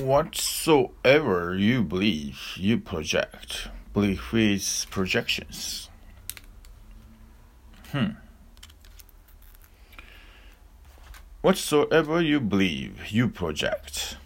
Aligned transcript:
Whatsoever 0.00 1.54
you 1.54 1.82
believe, 1.82 2.54
you 2.56 2.78
project. 2.78 3.68
Belief 3.92 4.32
is 4.32 4.86
projections. 4.90 5.90
Hmm. 7.92 8.12
Whatsoever 11.42 12.22
you 12.22 12.40
believe, 12.40 13.08
you 13.10 13.28
project. 13.28 14.16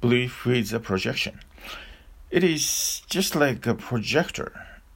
Belief 0.00 0.46
is 0.46 0.72
a 0.72 0.78
projection. 0.78 1.40
It 2.30 2.44
is 2.44 3.02
just 3.08 3.34
like 3.34 3.66
a 3.66 3.74
projector 3.74 4.52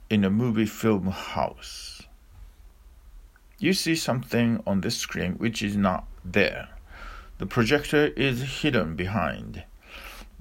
in 0.08 0.22
a 0.22 0.30
movie 0.30 0.66
film 0.66 1.08
house. 1.08 2.02
You 3.58 3.72
see 3.72 3.96
something 3.96 4.62
on 4.68 4.82
the 4.82 4.92
screen 4.92 5.32
which 5.32 5.62
is 5.62 5.76
not 5.76 6.04
there. 6.24 6.68
The 7.38 7.46
projector 7.46 8.06
is 8.16 8.60
hidden 8.62 8.94
behind. 8.94 9.64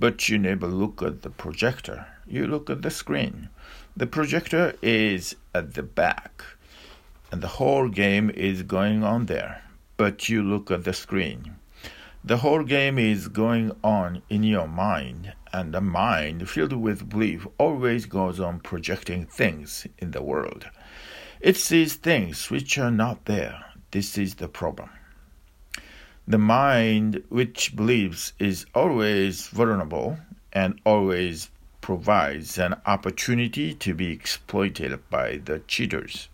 But 0.02 0.30
you 0.30 0.40
never 0.40 0.66
look 0.66 1.04
at 1.04 1.22
the 1.22 1.30
projector. 1.30 2.08
You 2.26 2.48
look 2.48 2.72
at 2.72 2.82
the 2.82 2.90
screen. 2.90 3.50
The 3.96 4.08
projector 4.08 4.74
is 4.82 5.36
at 5.54 5.76
the 5.76 5.84
back, 5.84 6.44
and 7.32 7.44
the 7.44 7.56
whole 7.60 7.88
game 7.88 8.32
is 8.32 8.64
going 8.64 9.04
on 9.04 9.28
there. 9.28 9.62
But 9.98 10.28
you 10.28 10.42
look 10.42 10.72
at 10.72 10.86
the 10.86 10.94
screen. 10.94 11.58
The 12.24 12.38
whole 12.38 12.64
game 12.64 12.98
is 12.98 13.28
going 13.28 13.74
on 13.84 14.24
in 14.28 14.42
your 14.42 14.68
mind, 14.68 15.34
and 15.54 15.72
the 15.72 15.82
mind 15.82 16.50
filled 16.50 16.74
with 16.74 17.08
belief 17.08 17.46
always 17.60 18.08
goes 18.08 18.40
on 18.40 18.60
projecting 18.62 19.28
things 19.28 19.86
in 20.00 20.10
the 20.10 20.24
world. 20.24 20.66
It 21.42 21.58
sees 21.58 21.94
things 21.94 22.50
which 22.50 22.80
are 22.80 22.90
not 22.90 23.26
there. 23.26 23.66
This 23.92 24.18
is 24.18 24.34
the 24.34 24.48
problem. 24.48 24.90
The 26.28 26.38
mind 26.38 27.24
which 27.30 27.76
believes 27.76 28.34
is 28.38 28.66
always 28.76 29.48
vulnerable 29.48 30.20
and 30.54 30.80
always 30.86 31.50
provides 31.82 32.58
an 32.58 32.76
opportunity 32.86 33.74
to 33.74 33.94
be 33.94 34.12
exploited 34.12 35.10
by 35.10 35.38
the 35.44 35.60
cheaters. 35.68 36.30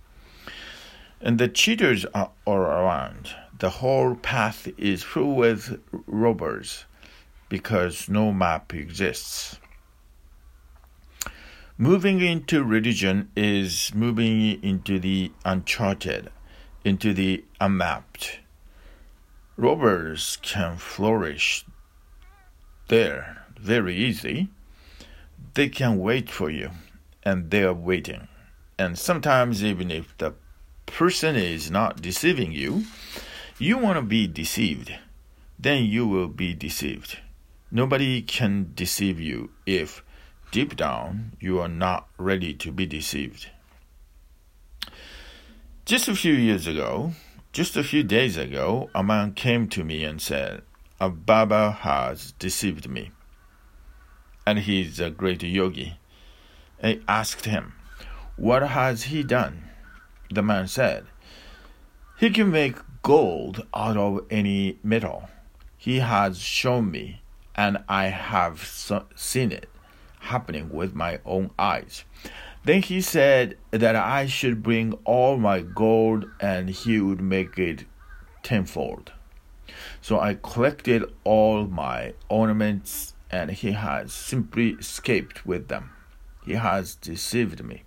And 1.21 1.39
the 1.39 1.47
cheaters 1.47 2.05
are 2.13 2.31
all 2.45 2.57
around. 2.57 3.33
The 3.59 3.69
whole 3.69 4.15
path 4.15 4.67
is 4.77 5.03
full 5.03 5.35
with 5.35 5.79
robbers 6.05 6.85
because 7.49 8.09
no 8.09 8.31
map 8.31 8.73
exists. 8.73 9.57
Moving 11.77 12.21
into 12.21 12.63
religion 12.63 13.29
is 13.35 13.93
moving 13.95 14.61
into 14.63 14.99
the 14.99 15.31
uncharted, 15.45 16.29
into 16.83 17.13
the 17.13 17.45
unmapped. 17.61 18.39
Robbers 19.57 20.37
can 20.41 20.77
flourish 20.77 21.65
there 22.87 23.45
very 23.59 23.95
easy 23.95 24.49
they 25.57 25.67
can 25.67 25.97
wait 25.97 26.29
for 26.29 26.51
you, 26.51 26.69
and 27.23 27.49
they 27.49 27.63
are 27.63 27.73
waiting. 27.73 28.27
And 28.77 28.95
sometimes, 28.95 29.63
even 29.63 29.89
if 29.89 30.15
the 30.19 30.35
person 30.85 31.35
is 31.35 31.71
not 31.71 31.99
deceiving 31.99 32.51
you, 32.51 32.85
you 33.57 33.79
want 33.79 33.97
to 33.97 34.03
be 34.03 34.27
deceived, 34.27 34.93
then 35.57 35.83
you 35.83 36.07
will 36.07 36.27
be 36.27 36.53
deceived. 36.53 37.17
Nobody 37.71 38.21
can 38.21 38.71
deceive 38.75 39.19
you 39.19 39.49
if 39.65 40.03
deep 40.51 40.75
down 40.75 41.35
you 41.39 41.59
are 41.59 41.67
not 41.67 42.07
ready 42.19 42.53
to 42.53 42.71
be 42.71 42.85
deceived. 42.85 43.49
Just 45.85 46.07
a 46.07 46.15
few 46.15 46.33
years 46.33 46.67
ago, 46.67 47.13
just 47.57 47.75
a 47.75 47.83
few 47.83 48.03
days 48.03 48.37
ago, 48.37 48.87
a 48.93 49.01
man 49.03 49.33
came 49.33 49.67
to 49.67 49.83
me 49.83 50.03
and 50.03 50.21
said, 50.21 50.61
A 51.01 51.09
Baba 51.09 51.71
has 51.71 52.33
deceived 52.33 52.87
me 52.87 53.09
and 54.45 54.59
he's 54.59 54.99
a 54.99 55.09
great 55.09 55.41
yogi. 55.41 55.97
I 56.83 56.99
asked 57.07 57.45
him, 57.45 57.73
What 58.35 58.61
has 58.61 59.05
he 59.05 59.23
done? 59.23 59.63
The 60.29 60.43
man 60.43 60.67
said, 60.67 61.07
He 62.19 62.29
can 62.29 62.51
make 62.51 62.77
gold 63.01 63.65
out 63.73 63.97
of 63.97 64.27
any 64.29 64.77
metal. 64.83 65.27
He 65.79 65.97
has 65.97 66.37
shown 66.37 66.91
me, 66.91 67.23
and 67.55 67.79
I 67.89 68.09
have 68.09 68.67
seen 69.15 69.51
it 69.51 69.67
happening 70.19 70.69
with 70.69 70.93
my 70.93 71.21
own 71.25 71.49
eyes. 71.57 72.03
Then 72.67 72.81
he 72.81 72.99
said 72.99 73.57
that 73.71 73.95
I 73.95 74.25
should 74.25 74.61
bring 74.61 74.91
all 75.05 75.37
my 75.37 75.61
gold 75.61 76.29
and 76.41 76.69
he 76.69 76.99
would 76.99 77.21
make 77.21 77.57
it 77.57 77.85
tenfold. 78.43 79.13
So 80.01 80.19
I 80.19 80.33
collected 80.33 81.05
all 81.23 81.65
my 81.65 82.13
ornaments 82.27 83.13
and 83.31 83.51
he 83.51 83.71
has 83.71 84.11
simply 84.11 84.71
escaped 84.71 85.45
with 85.45 85.69
them. 85.69 85.91
He 86.43 86.55
has 86.55 86.95
deceived 86.95 87.63
me. 87.63 87.83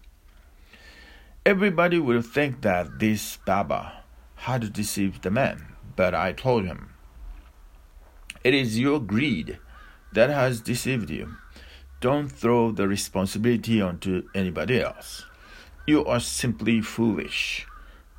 Everybody 1.44 1.98
will 1.98 2.22
think 2.22 2.62
that 2.62 3.00
this 3.00 3.36
Baba 3.36 4.04
had 4.46 4.72
deceived 4.72 5.24
the 5.24 5.30
man, 5.30 5.76
but 5.94 6.14
I 6.14 6.32
told 6.32 6.64
him, 6.64 6.94
It 8.42 8.54
is 8.54 8.78
your 8.78 8.98
greed 8.98 9.58
that 10.14 10.30
has 10.30 10.62
deceived 10.62 11.10
you. 11.10 11.36
Don't 12.00 12.30
throw 12.30 12.72
the 12.72 12.88
responsibility 12.88 13.82
onto 13.82 14.22
anybody 14.34 14.80
else. 14.80 15.26
You 15.86 16.02
are 16.06 16.20
simply 16.20 16.80
foolish. 16.80 17.66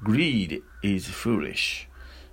Greed 0.04 0.62
is 0.84 1.08
foolish. 1.08 1.88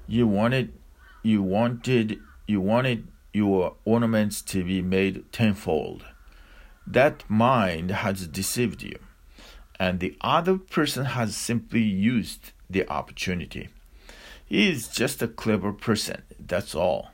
You 0.06 0.26
wanted, 0.26 0.74
you 1.22 1.42
wanted, 1.42 2.18
you 2.46 2.60
wanted 2.60 3.08
your 3.32 3.76
ornaments 3.86 4.42
to 4.42 4.62
be 4.62 4.82
made 4.82 5.32
tenfold. 5.32 6.04
That 6.86 7.24
mind 7.28 7.92
has 7.92 8.26
deceived 8.26 8.82
you, 8.82 8.98
and 9.80 10.00
the 10.00 10.16
other 10.20 10.58
person 10.58 11.06
has 11.06 11.34
simply 11.34 11.82
used 11.82 12.52
the 12.68 12.86
opportunity. 12.90 13.68
He 14.44 14.70
is 14.70 14.88
just 14.88 15.22
a 15.22 15.28
clever 15.28 15.72
person, 15.72 16.22
that's 16.38 16.74
all. 16.74 17.10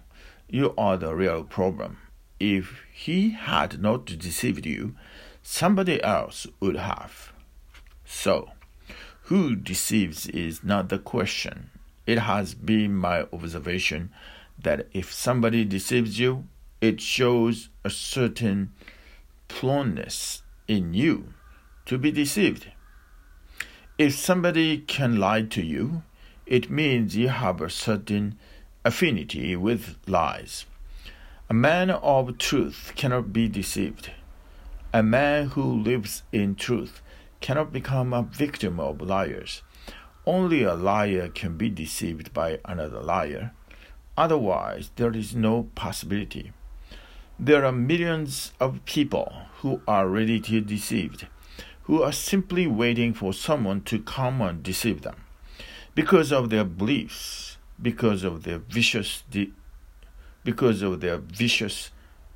You 0.49 0.75
are 0.77 0.97
the 0.97 1.15
real 1.15 1.45
problem. 1.45 1.99
If 2.47 2.83
he 2.93 3.31
had 3.31 3.81
not 3.81 4.05
deceived 4.05 4.67
you, 4.67 4.95
somebody 5.43 6.03
else 6.03 6.47
would 6.61 6.77
have. 6.77 7.33
So, 8.05 8.51
who 9.29 9.57
deceives 9.57 10.27
is 10.27 10.63
not 10.63 10.91
the 10.91 10.99
question. 10.99 11.71
It 12.07 12.19
has 12.19 12.53
been 12.53 12.95
my 12.97 13.23
observation 13.33 14.11
that 14.59 14.89
if 14.93 15.11
somebody 15.11 15.65
deceives 15.65 16.19
you, 16.19 16.45
it 16.83 17.01
shows 17.01 17.71
a 17.83 17.89
certain 17.89 18.75
proneness 19.49 20.43
in 20.69 20.93
you 20.93 21.33
to 21.87 21.97
be 21.97 22.11
deceived. 22.11 22.71
If 23.97 24.17
somebody 24.17 24.77
can 24.81 25.19
lie 25.19 25.45
to 25.45 25.63
you, 25.63 26.03
it 26.45 26.69
means 26.69 27.17
you 27.17 27.29
have 27.29 27.63
a 27.63 27.71
certain 27.71 28.39
affinity 28.85 29.57
with 29.57 29.97
lies. 30.07 30.67
A 31.51 31.53
man 31.53 31.91
of 31.91 32.39
truth 32.39 32.93
cannot 32.97 33.31
be 33.31 33.49
deceived. 33.49 34.11
A 34.95 35.03
man 35.03 35.49
who 35.49 35.63
lives 35.63 36.23
in 36.33 36.55
truth 36.55 37.03
cannot 37.43 37.71
become 37.71 38.15
a 38.15 38.23
victim 38.23 38.81
of 38.81 39.03
liars. 39.03 39.61
Only 40.25 40.63
a 40.63 40.73
liar 40.73 41.29
can 41.29 41.59
be 41.59 41.69
deceived 41.69 42.33
by 42.33 42.61
another 42.65 43.01
liar. 43.01 43.53
Otherwise, 44.17 44.91
there 44.97 45.15
is 45.15 45.37
no 45.37 45.65
possibility. 45.75 46.53
There 47.39 47.67
are 47.67 47.73
millions 47.73 48.53
of 48.59 48.83
people 48.87 49.31
who 49.59 49.83
are 49.87 50.09
ready 50.09 50.41
to 50.41 50.63
be 50.63 50.77
deceived, 50.77 51.27
who 51.83 52.03
are 52.03 52.13
simply 52.13 52.67
waiting 52.67 53.13
for 53.13 53.35
someone 53.35 53.83
to 53.83 53.99
come 53.99 54.41
and 54.41 54.63
deceive 54.63 55.03
them 55.03 55.17
because 55.95 56.33
of 56.33 56.49
their 56.49 56.65
beliefs, 56.65 57.59
because 57.81 58.25
of 58.25 58.45
their 58.45 58.61
vicious 58.61 59.25
de- 59.31 59.53
because 60.45 60.83
of 60.83 61.01
their 61.01 61.19
vicious 61.19 61.91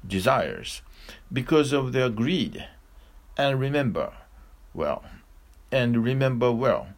desires, 0.07 0.83
because 1.33 1.73
of 1.73 1.93
their 1.93 2.09
greed. 2.09 2.67
And 3.37 3.61
remember, 3.61 4.13
well, 4.75 5.05
and 5.71 6.03
remember 6.05 6.51
well 6.51 6.89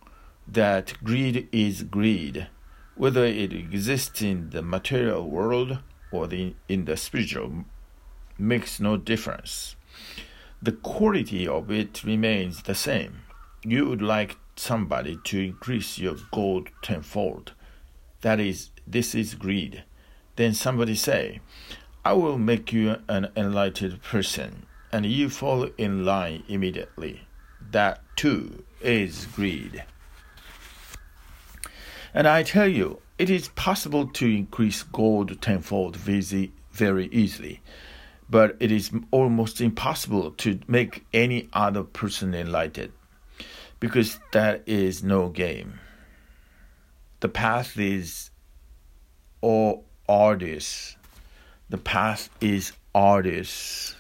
that 0.47 0.95
greed 1.05 1.49
is 1.53 1.83
greed 1.83 2.49
whether 3.01 3.25
it 3.25 3.51
exists 3.51 4.21
in 4.21 4.51
the 4.51 4.61
material 4.61 5.27
world 5.27 5.79
or 6.12 6.27
the, 6.27 6.55
in 6.69 6.85
the 6.85 6.99
spiritual 6.99 7.65
makes 8.37 8.79
no 8.79 8.99
difference. 8.99 9.75
The 10.61 10.73
quality 10.73 11.49
of 11.49 11.71
it 11.71 12.05
remains 12.05 12.65
the 12.65 12.75
same. 12.75 13.23
You 13.65 13.89
would 13.89 14.03
like 14.03 14.37
somebody 14.55 15.19
to 15.25 15.43
increase 15.43 15.97
your 15.97 16.17
gold 16.31 16.69
tenfold. 16.83 17.55
That 18.21 18.39
is, 18.39 18.69
this 18.87 19.15
is 19.15 19.35
greed. 19.35 19.85
Then 20.40 20.54
somebody 20.54 20.94
say, 20.94 21.40
I 22.02 22.14
will 22.14 22.38
make 22.38 22.72
you 22.72 22.96
an 23.10 23.28
enlightened 23.37 24.02
person, 24.02 24.64
and 24.90 25.04
you 25.04 25.28
fall 25.28 25.69
in 25.76 26.06
line 26.06 26.44
immediately. 26.48 27.28
That 27.72 28.00
too 28.16 28.64
is 28.81 29.26
greed. 29.26 29.84
And 32.14 32.26
I 32.26 32.42
tell 32.42 32.66
you, 32.66 33.02
it 33.19 33.28
is 33.28 33.48
possible 33.48 34.06
to 34.06 34.34
increase 34.34 34.82
gold 34.82 35.42
tenfold 35.42 35.96
very 35.98 37.06
easily. 37.12 37.60
but 38.31 38.56
it 38.60 38.72
is 38.72 38.90
almost 39.10 39.60
impossible 39.60 40.31
to 40.38 40.58
make 40.66 41.04
any 41.12 41.50
other 41.52 41.82
person 41.82 42.32
enlightened 42.32 42.92
because 43.78 44.19
that 44.32 44.62
is 44.66 45.02
no 45.02 45.28
game. 45.28 45.81
The 47.20 47.28
path 47.28 47.76
is 47.78 48.31
all 49.42 49.84
arduous. 50.11 50.97
The 51.69 51.79
path 51.79 52.29
is 52.41 52.73
arduous. 52.93 53.95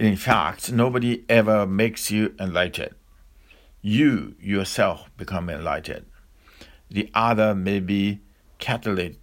In 0.00 0.16
fact, 0.16 0.72
nobody 0.72 1.24
ever 1.28 1.64
makes 1.64 2.10
you 2.10 2.34
enlightened. 2.40 2.96
You 3.80 4.34
yourself 4.40 5.08
become 5.16 5.48
enlightened. 5.48 6.06
The 6.90 7.08
other 7.14 7.54
may 7.54 7.78
be 7.78 8.20
catalytic 8.58 9.18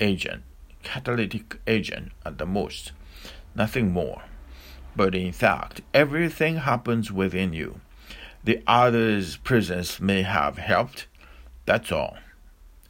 agent, 0.00 0.42
catalytic 0.82 1.58
agent 1.66 2.12
at 2.26 2.36
the 2.36 2.46
most, 2.46 2.92
nothing 3.54 3.92
more. 3.92 4.24
But 4.94 5.14
in 5.14 5.32
fact, 5.32 5.80
everything 5.94 6.56
happens 6.56 7.10
within 7.10 7.54
you. 7.54 7.80
The 8.44 8.62
other's 8.66 9.36
presence 9.36 10.00
may 10.00 10.22
have 10.22 10.58
helped, 10.58 11.06
that's 11.66 11.92
all. 11.92 12.16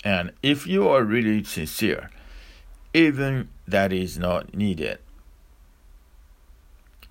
And 0.04 0.32
if 0.42 0.66
you 0.66 0.88
are 0.88 1.02
really 1.02 1.42
sincere, 1.44 2.10
even 2.94 3.48
that 3.66 3.92
is 3.92 4.18
not 4.18 4.54
needed. 4.54 4.98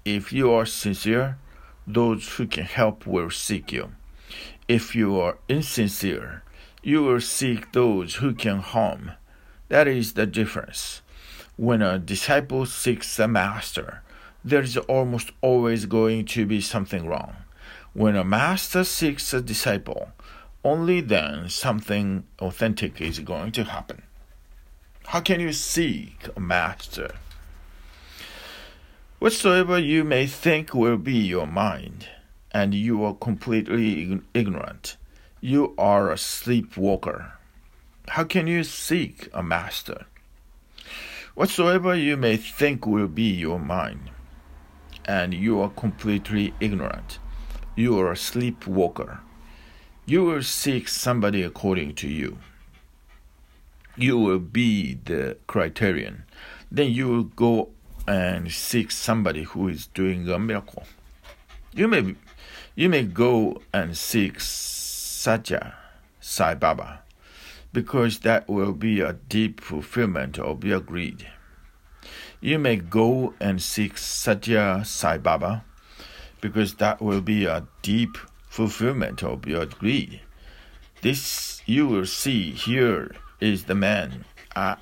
If 0.05 0.31
you 0.31 0.51
are 0.53 0.65
sincere, 0.65 1.37
those 1.85 2.35
who 2.35 2.47
can 2.47 2.63
help 2.63 3.05
will 3.05 3.29
seek 3.29 3.71
you. 3.71 3.91
If 4.67 4.95
you 4.95 5.19
are 5.19 5.37
insincere, 5.49 6.43
you 6.81 7.03
will 7.03 7.21
seek 7.21 7.73
those 7.73 8.15
who 8.15 8.33
can 8.33 8.59
harm. 8.59 9.11
That 9.69 9.87
is 9.87 10.13
the 10.13 10.25
difference. 10.25 11.01
When 11.57 11.81
a 11.81 11.99
disciple 11.99 12.65
seeks 12.65 13.19
a 13.19 13.27
master, 13.27 14.01
there 14.43 14.61
is 14.61 14.77
almost 14.77 15.31
always 15.41 15.85
going 15.85 16.25
to 16.25 16.45
be 16.45 16.61
something 16.61 17.05
wrong. 17.05 17.35
When 17.97 18.15
a 18.15 18.23
master 18.23 18.83
seeks 18.83 19.33
a 19.33 19.41
disciple, 19.41 20.11
only 20.63 21.01
then 21.01 21.49
something 21.49 22.25
authentic 22.37 23.01
is 23.01 23.17
going 23.17 23.53
to 23.53 23.63
happen. 23.63 24.03
How 25.07 25.19
can 25.21 25.39
you 25.39 25.51
seek 25.51 26.27
a 26.35 26.39
master? 26.39 27.15
Whatsoever 29.17 29.79
you 29.79 30.03
may 30.03 30.27
think 30.27 30.75
will 30.75 30.99
be 30.99 31.15
your 31.15 31.47
mind, 31.47 32.07
and 32.51 32.75
you 32.75 33.03
are 33.03 33.15
completely 33.15 34.21
ignorant, 34.31 34.95
you 35.41 35.73
are 35.79 36.11
a 36.11 36.19
sleepwalker. 36.19 37.31
How 38.09 38.25
can 38.25 38.45
you 38.45 38.63
seek 38.63 39.27
a 39.33 39.41
master? 39.41 40.05
Whatsoever 41.33 41.95
you 41.95 42.15
may 42.15 42.37
think 42.37 42.85
will 42.85 43.07
be 43.07 43.31
your 43.31 43.57
mind, 43.59 44.11
and 45.05 45.33
you 45.33 45.59
are 45.59 45.71
completely 45.71 46.53
ignorant, 46.59 47.17
you 47.77 47.97
are 47.99 48.11
a 48.11 48.17
sleepwalker. 48.17 49.19
You 50.07 50.23
will 50.23 50.41
seek 50.41 50.87
somebody 50.87 51.43
according 51.43 51.93
to 51.95 52.07
you. 52.07 52.39
You 53.95 54.17
will 54.17 54.39
be 54.39 54.95
the 54.95 55.37
criterion. 55.45 56.23
Then 56.71 56.91
you 56.91 57.07
will 57.07 57.23
go 57.23 57.69
and 58.07 58.51
seek 58.51 58.89
somebody 58.89 59.43
who 59.43 59.67
is 59.67 59.85
doing 59.85 60.27
a 60.27 60.39
miracle. 60.39 60.83
You 61.71 61.87
may, 61.87 62.15
you 62.73 62.89
may 62.89 63.03
go 63.03 63.61
and 63.71 63.95
seek 63.95 64.39
Satya 64.39 65.75
Sai 66.19 66.55
Baba 66.55 67.01
because 67.73 68.19
that 68.19 68.47
will 68.47 68.73
be 68.73 69.01
a 69.01 69.13
deep 69.13 69.61
fulfillment 69.61 70.39
of 70.39 70.63
your 70.63 70.79
greed. 70.79 71.27
You 72.41 72.57
may 72.57 72.77
go 72.77 73.35
and 73.39 73.61
seek 73.61 73.99
Satya 73.99 74.81
Sai 74.83 75.19
Baba 75.19 75.63
because 76.41 76.75
that 76.75 77.01
will 77.01 77.21
be 77.21 77.45
a 77.45 77.67
deep 77.81 78.17
fulfillment 78.47 79.23
of 79.23 79.45
your 79.45 79.65
greed. 79.65 80.21
This 81.01 81.61
you 81.65 81.87
will 81.87 82.05
see 82.05 82.51
here 82.51 83.15
is 83.39 83.65
the 83.65 83.75
man. 83.75 84.25
Uh, 84.55 84.75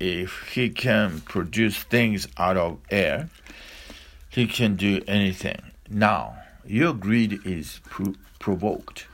if 0.00 0.50
he 0.54 0.70
can 0.70 1.20
produce 1.20 1.78
things 1.78 2.28
out 2.38 2.56
of 2.56 2.78
air, 2.90 3.28
he 4.30 4.46
can 4.46 4.76
do 4.76 5.02
anything. 5.06 5.60
Now, 5.90 6.38
your 6.64 6.92
greed 6.92 7.40
is 7.44 7.80
pro- 7.84 8.14
provoked. 8.38 9.06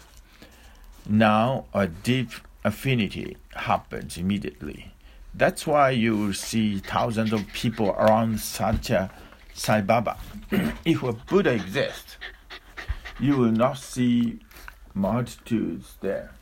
Now, 1.08 1.66
a 1.72 1.86
deep 1.86 2.30
affinity 2.62 3.36
happens 3.54 4.16
immediately. 4.16 4.92
That's 5.34 5.66
why 5.66 5.90
you 5.90 6.16
will 6.16 6.34
see 6.34 6.78
thousands 6.78 7.32
of 7.32 7.46
people 7.52 7.90
around 7.90 8.40
Satya 8.40 9.10
Sai 9.54 9.80
Baba. 9.80 10.18
if 10.84 11.02
a 11.02 11.12
Buddha 11.12 11.52
exists, 11.52 12.18
you 13.18 13.36
will 13.38 13.52
not 13.52 13.78
see 13.78 14.40
multitudes 14.94 15.94
there. 16.02 16.32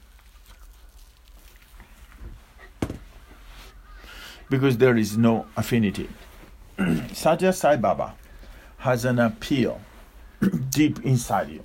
because 4.53 4.76
there 4.76 4.99
is 4.99 5.17
no 5.17 5.47
affinity. 5.56 6.11
Satya 7.14 7.55
Sai 7.55 7.76
Baba 7.76 8.14
has 8.76 9.06
an 9.06 9.19
appeal 9.19 9.81
deep 10.69 11.03
inside 11.06 11.49
you. 11.49 11.64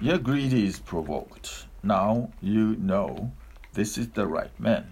Your 0.00 0.18
greed 0.18 0.52
is 0.52 0.78
provoked. 0.78 1.66
Now 1.82 2.30
you 2.40 2.76
know 2.76 3.32
this 3.72 3.98
is 3.98 4.06
the 4.10 4.28
right 4.28 4.52
man, 4.60 4.86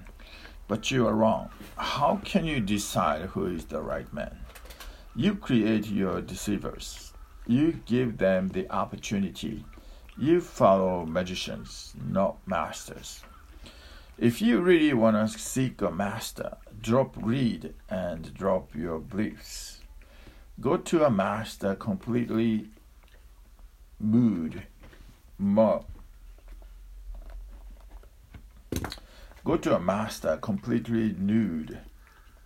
but 0.68 0.90
you 0.90 1.06
are 1.06 1.14
wrong. 1.14 1.50
How 1.76 2.20
can 2.24 2.44
you 2.44 2.60
decide 2.60 3.22
who 3.22 3.46
is 3.46 3.66
the 3.66 3.80
right 3.80 4.12
man? 4.12 4.38
You 5.14 5.34
create 5.34 5.86
your 5.86 6.20
deceivers. 6.20 7.12
You 7.46 7.80
give 7.86 8.18
them 8.18 8.48
the 8.48 8.70
opportunity. 8.70 9.64
You 10.18 10.40
follow 10.40 11.06
magicians, 11.06 11.94
not 12.04 12.38
masters. 12.46 13.22
If 14.18 14.40
you 14.40 14.60
really 14.60 14.94
want 14.94 15.16
to 15.30 15.38
seek 15.38 15.82
a 15.82 15.90
master, 15.90 16.56
drop 16.80 17.20
greed 17.20 17.74
and 17.88 18.32
drop 18.32 18.74
your 18.74 18.98
beliefs. 18.98 19.80
Go 20.58 20.78
to 20.78 21.04
a 21.04 21.10
master 21.10 21.74
completely 21.74 22.70
mood, 24.00 24.62
mo- 25.38 25.84
Go 29.56 29.62
to 29.62 29.76
a 29.76 29.80
master 29.80 30.36
completely 30.36 31.14
nude 31.18 31.78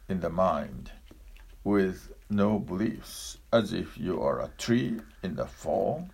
in 0.09 0.21
the 0.21 0.31
mind, 0.31 0.93
with 1.65 2.13
no 2.31 2.61
beliefs, 2.61 3.39
as 3.53 3.73
if 3.73 3.99
you 3.99 4.23
are 4.23 4.41
a 4.41 4.53
tree 4.57 5.01
in 5.21 5.35
the 5.35 5.47
fall, 5.47 6.09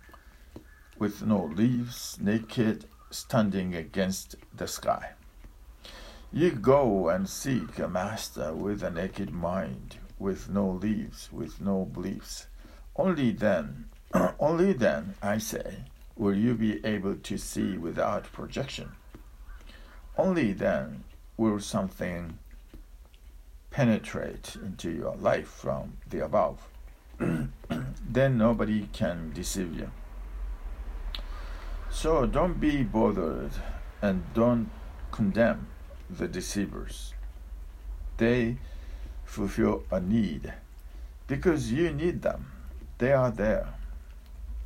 with 0.97 1.21
no 1.21 1.43
leaves, 1.43 2.17
naked, 2.19 2.85
standing 3.11 3.75
against 3.75 4.37
the 4.51 4.67
sky. 4.67 5.11
You 6.33 6.49
go 6.49 7.09
and 7.09 7.29
seek 7.29 7.77
a 7.77 7.87
master 7.87 8.51
with 8.55 8.81
a 8.81 8.89
naked 8.89 9.31
mind, 9.31 9.97
with 10.17 10.49
no 10.49 10.67
leaves, 10.67 11.29
with 11.31 11.61
no 11.61 11.85
beliefs. 11.85 12.47
Only 12.95 13.33
then, 13.33 13.89
only 14.39 14.73
then, 14.73 15.13
I 15.21 15.37
say, 15.37 15.83
will 16.15 16.35
you 16.35 16.55
be 16.55 16.83
able 16.83 17.17
to 17.17 17.37
see 17.37 17.77
without 17.77 18.23
projection. 18.33 18.93
Only 20.17 20.53
then 20.53 21.03
will 21.37 21.59
something 21.59 22.39
penetrate 23.69 24.55
into 24.55 24.89
your 24.89 25.15
life 25.15 25.47
from 25.47 25.97
the 26.09 26.25
above. 26.25 26.67
then 27.19 28.37
nobody 28.37 28.87
can 28.93 29.31
deceive 29.33 29.73
you. 29.75 29.91
So 31.91 32.25
don't 32.25 32.59
be 32.59 32.83
bothered 32.83 33.51
and 34.01 34.23
don't 34.33 34.69
condemn 35.11 35.67
the 36.09 36.27
deceivers. 36.27 37.13
They 38.17 38.57
fulfill 39.23 39.83
a 39.91 39.99
need 39.99 40.53
because 41.27 41.71
you 41.71 41.91
need 41.91 42.23
them. 42.23 42.51
They 42.97 43.13
are 43.13 43.31
there. 43.31 43.73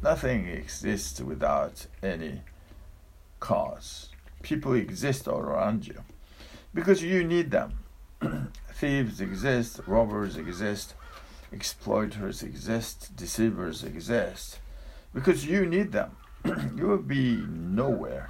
Nothing 0.02 0.48
exists 0.48 1.20
without 1.20 1.88
any 2.02 2.42
cause. 3.40 4.11
People 4.42 4.74
exist 4.74 5.28
all 5.28 5.40
around 5.40 5.88
you 5.88 6.04
because 6.74 7.04
you 7.04 7.24
need 7.24 7.52
them. 7.52 7.80
Thieves 8.74 9.22
exist, 9.22 9.80
robbers 9.86 10.38
exist, 10.38 10.96
exploiters 11.52 12.44
exist, 12.44 13.16
deceivers 13.16 13.84
exist 13.84 14.60
because 15.14 15.46
you 15.46 15.66
need 15.66 15.92
them. 15.92 16.16
you 16.76 16.88
will 16.88 16.98
be 16.98 17.38
nowhere 17.48 18.30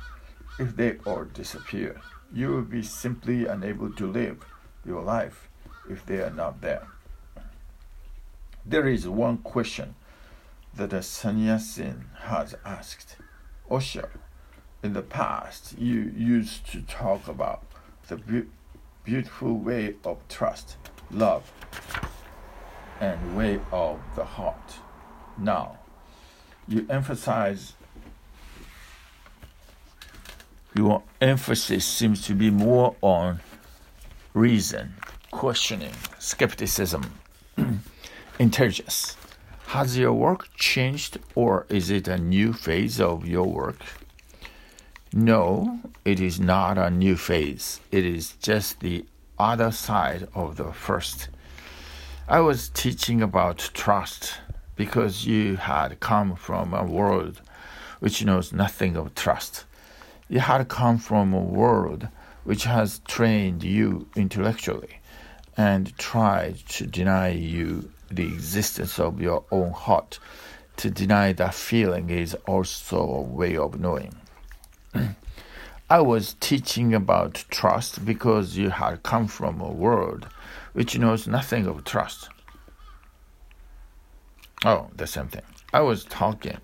if 0.59 0.75
they 0.75 0.97
all 1.05 1.23
disappear 1.25 2.01
you 2.33 2.49
will 2.49 2.61
be 2.61 2.81
simply 2.81 3.45
unable 3.45 3.91
to 3.91 4.07
live 4.07 4.45
your 4.85 5.01
life 5.01 5.49
if 5.89 6.05
they 6.05 6.21
are 6.21 6.29
not 6.31 6.61
there. 6.61 6.87
There 8.65 8.87
is 8.87 9.07
one 9.07 9.39
question 9.39 9.95
that 10.73 10.93
a 10.93 11.01
sannyasin 11.01 12.05
has 12.19 12.55
asked. 12.63 13.17
Osho, 13.69 14.07
in 14.83 14.93
the 14.93 15.01
past, 15.01 15.77
you 15.77 16.11
used 16.15 16.69
to 16.71 16.81
talk 16.81 17.27
about 17.27 17.63
the 18.07 18.17
be- 18.17 18.47
beautiful 19.03 19.57
way 19.57 19.95
of 20.03 20.17
trust, 20.27 20.77
love, 21.11 21.51
and 22.99 23.37
way 23.37 23.59
of 23.71 23.99
the 24.15 24.25
heart. 24.25 24.75
Now, 25.37 25.79
you 26.67 26.85
emphasize 26.89 27.73
your 30.73 31.03
emphasis 31.19 31.85
seems 31.85 32.25
to 32.27 32.33
be 32.33 32.49
more 32.49 32.95
on 33.01 33.41
reason, 34.33 34.93
questioning, 35.29 35.91
skepticism, 36.17 37.03
intelligence. 38.39 39.17
Has 39.67 39.97
your 39.97 40.13
work 40.13 40.49
changed 40.55 41.17
or 41.35 41.65
is 41.69 41.89
it 41.89 42.07
a 42.07 42.17
new 42.17 42.53
phase 42.53 42.99
of 42.99 43.27
your 43.27 43.47
work? 43.47 43.83
No, 45.13 45.81
it 46.05 46.21
is 46.21 46.39
not 46.39 46.77
a 46.77 46.89
new 46.89 47.17
phase. 47.17 47.81
It 47.91 48.05
is 48.05 48.31
just 48.41 48.79
the 48.79 49.05
other 49.37 49.69
side 49.71 50.29
of 50.33 50.55
the 50.55 50.71
first. 50.71 51.27
I 52.29 52.39
was 52.39 52.69
teaching 52.69 53.21
about 53.21 53.71
trust 53.73 54.35
because 54.77 55.25
you 55.25 55.57
had 55.57 55.99
come 55.99 56.37
from 56.37 56.73
a 56.73 56.85
world 56.85 57.41
which 57.99 58.23
knows 58.23 58.53
nothing 58.53 58.95
of 58.95 59.13
trust. 59.13 59.65
You 60.29 60.39
had 60.39 60.69
come 60.69 60.97
from 60.97 61.33
a 61.33 61.41
world 61.41 62.07
which 62.45 62.63
has 62.63 62.99
trained 63.05 63.65
you 63.65 64.07
intellectually 64.15 65.01
and 65.57 65.93
tried 65.97 66.55
to 66.69 66.87
deny 66.87 67.31
you 67.31 67.91
the 68.09 68.27
existence 68.27 68.97
of 68.97 69.19
your 69.19 69.43
own 69.51 69.71
heart. 69.71 70.19
To 70.77 70.89
deny 70.89 71.33
that 71.33 71.53
feeling 71.53 72.09
is 72.09 72.33
also 72.47 73.03
a 73.03 73.21
way 73.21 73.57
of 73.57 73.77
knowing. 73.77 74.15
I 75.89 75.99
was 75.99 76.35
teaching 76.39 76.93
about 76.93 77.43
trust 77.49 78.05
because 78.05 78.57
you 78.57 78.69
had 78.69 79.03
come 79.03 79.27
from 79.27 79.59
a 79.59 79.71
world 79.71 80.27
which 80.73 80.97
knows 80.97 81.27
nothing 81.27 81.67
of 81.67 81.83
trust. 81.83 82.29
Oh, 84.63 84.89
the 84.95 85.07
same 85.07 85.27
thing. 85.27 85.41
I 85.73 85.81
was 85.81 86.05
talking 86.05 86.57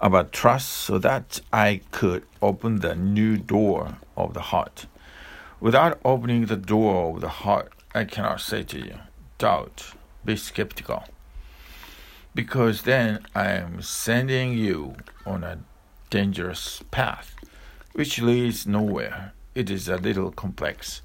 about 0.00 0.32
trust 0.32 0.68
so 0.70 0.98
that 0.98 1.40
I 1.52 1.82
could 1.92 2.24
open 2.40 2.80
the 2.80 2.96
new 2.96 3.36
door 3.36 3.98
of 4.16 4.34
the 4.34 4.40
heart. 4.40 4.86
Without 5.60 6.00
opening 6.04 6.46
the 6.46 6.56
door 6.56 7.14
of 7.14 7.20
the 7.20 7.28
heart, 7.28 7.72
I 7.94 8.04
cannot 8.04 8.40
say 8.40 8.64
to 8.64 8.78
you, 8.78 8.96
doubt, 9.38 9.92
be 10.24 10.36
skeptical. 10.36 11.04
Because 12.34 12.82
then 12.82 13.24
I 13.34 13.52
am 13.52 13.82
sending 13.82 14.54
you 14.54 14.96
on 15.24 15.44
a 15.44 15.58
dangerous 16.12 16.82
path, 16.90 17.34
which 17.94 18.20
leads 18.20 18.66
nowhere. 18.66 19.32
It 19.54 19.70
is 19.70 19.88
a 19.88 19.96
little 19.96 20.30
complex, 20.30 21.00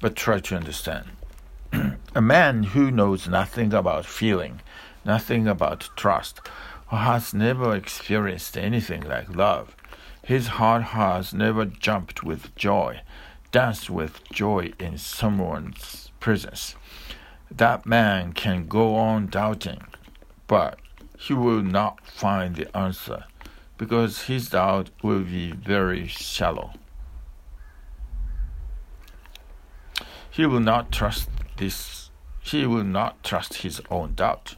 but 0.00 0.14
try 0.14 0.38
to 0.38 0.54
understand. 0.54 1.06
a 2.14 2.20
man 2.20 2.64
who 2.64 2.90
knows 2.90 3.26
nothing 3.26 3.72
about 3.72 4.04
feeling, 4.04 4.60
nothing 5.02 5.48
about 5.48 5.88
trust, 5.96 6.42
who 6.88 6.96
has 6.96 7.32
never 7.32 7.74
experienced 7.74 8.58
anything 8.58 9.00
like 9.00 9.34
love. 9.34 9.74
His 10.22 10.48
heart 10.58 10.82
has 10.82 11.32
never 11.32 11.64
jumped 11.64 12.22
with 12.22 12.54
joy, 12.54 13.00
danced 13.52 13.88
with 13.88 14.22
joy 14.30 14.74
in 14.78 14.98
someone's 14.98 16.10
presence. 16.20 16.74
That 17.50 17.86
man 17.86 18.34
can 18.34 18.66
go 18.66 18.94
on 18.96 19.28
doubting, 19.28 19.84
but 20.46 20.78
he 21.18 21.32
will 21.32 21.62
not 21.62 22.04
find 22.04 22.56
the 22.56 22.76
answer 22.76 23.24
because 23.80 24.26
his 24.30 24.50
doubt 24.50 24.90
will 25.02 25.24
be 25.24 25.50
very 25.50 26.06
shallow. 26.06 26.70
He 30.30 30.46
will 30.46 30.60
not 30.60 30.92
trust 30.92 31.28
this, 31.56 32.10
he 32.40 32.64
will 32.64 32.84
not 32.84 33.24
trust 33.24 33.62
his 33.64 33.82
own 33.90 34.14
doubt 34.14 34.54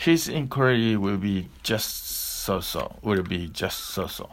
his 0.00 0.28
inquiry 0.28 0.96
will 0.96 1.18
be 1.18 1.46
just 1.62 2.06
so 2.06 2.58
so, 2.60 2.96
will 3.02 3.22
be 3.22 3.46
just 3.48 3.80
so 3.80 4.06
so. 4.06 4.30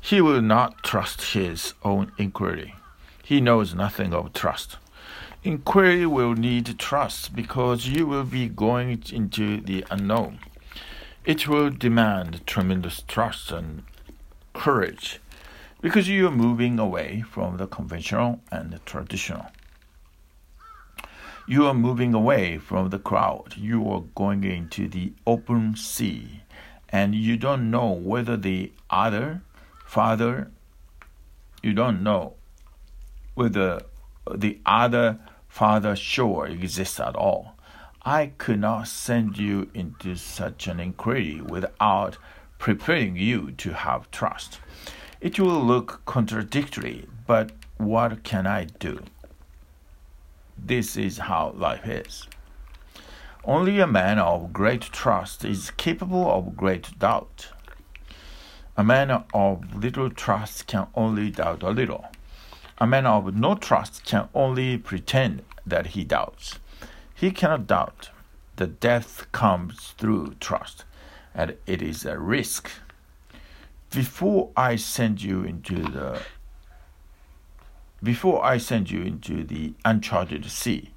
He 0.00 0.22
will 0.22 0.40
not 0.40 0.82
trust 0.82 1.34
his 1.34 1.74
own 1.84 2.12
inquiry. 2.16 2.74
He 3.22 3.42
knows 3.42 3.74
nothing 3.74 4.14
of 4.14 4.32
trust. 4.32 4.78
Inquiry 5.44 6.06
will 6.06 6.32
need 6.32 6.78
trust 6.78 7.36
because 7.36 7.86
you 7.86 8.06
will 8.06 8.24
be 8.24 8.48
going 8.48 9.02
into 9.12 9.60
the 9.60 9.84
unknown. 9.90 10.38
It 11.26 11.46
will 11.46 11.70
demand 11.70 12.46
tremendous 12.46 13.02
trust 13.02 13.50
and 13.50 13.82
courage 14.54 15.20
because 15.82 16.08
you 16.08 16.28
are 16.28 16.30
moving 16.30 16.78
away 16.78 17.24
from 17.28 17.58
the 17.58 17.66
conventional 17.66 18.40
and 18.50 18.72
the 18.72 18.78
traditional 18.78 19.46
you 21.46 21.66
are 21.66 21.74
moving 21.74 22.12
away 22.12 22.58
from 22.58 22.90
the 22.90 22.98
crowd. 22.98 23.56
You 23.56 23.88
are 23.90 24.02
going 24.14 24.42
into 24.42 24.88
the 24.88 25.12
open 25.26 25.76
sea, 25.76 26.42
and 26.88 27.14
you 27.14 27.36
don't 27.36 27.70
know 27.70 27.90
whether 27.90 28.36
the 28.36 28.72
other 28.90 29.42
father, 29.84 30.50
you 31.62 31.72
don't 31.72 32.02
know 32.02 32.34
whether 33.34 33.82
the 34.34 34.58
other 34.66 35.20
father 35.48 35.94
shore 35.94 36.48
exists 36.48 36.98
at 36.98 37.14
all. 37.14 37.55
I 38.08 38.26
could 38.38 38.60
not 38.60 38.86
send 38.86 39.36
you 39.36 39.68
into 39.74 40.14
such 40.14 40.68
an 40.68 40.78
inquiry 40.78 41.40
without 41.40 42.18
preparing 42.56 43.16
you 43.16 43.50
to 43.50 43.72
have 43.72 44.08
trust. 44.12 44.60
It 45.20 45.40
will 45.40 45.60
look 45.60 46.02
contradictory, 46.04 47.08
but 47.26 47.50
what 47.78 48.22
can 48.22 48.46
I 48.46 48.66
do? 48.66 49.00
This 50.56 50.96
is 50.96 51.18
how 51.18 51.50
life 51.56 51.84
is. 51.84 52.28
Only 53.44 53.80
a 53.80 53.88
man 53.88 54.20
of 54.20 54.52
great 54.52 54.82
trust 54.82 55.44
is 55.44 55.72
capable 55.72 56.30
of 56.30 56.56
great 56.56 56.96
doubt. 57.00 57.48
A 58.76 58.84
man 58.84 59.10
of 59.34 59.74
little 59.74 60.10
trust 60.10 60.68
can 60.68 60.86
only 60.94 61.32
doubt 61.32 61.64
a 61.64 61.70
little. 61.70 62.06
A 62.78 62.86
man 62.86 63.04
of 63.04 63.34
no 63.34 63.56
trust 63.56 64.04
can 64.04 64.28
only 64.32 64.78
pretend 64.78 65.42
that 65.66 65.88
he 65.88 66.04
doubts. 66.04 66.60
He 67.16 67.30
cannot 67.30 67.66
doubt. 67.66 68.10
that 68.56 68.78
death 68.78 69.26
comes 69.32 69.94
through 69.98 70.34
trust, 70.38 70.84
and 71.34 71.56
it 71.66 71.80
is 71.80 72.04
a 72.04 72.18
risk. 72.18 72.70
Before 73.90 74.50
I 74.54 74.76
send 74.76 75.22
you 75.22 75.42
into 75.42 75.82
the 75.82 76.20
before 78.02 78.44
I 78.44 78.58
send 78.58 78.90
you 78.90 79.00
into 79.00 79.44
the 79.44 79.72
uncharted 79.82 80.44
sea, 80.50 80.90